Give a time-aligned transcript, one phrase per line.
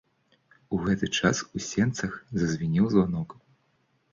[0.77, 3.29] У гэты час у сенцах зазвінеў званок.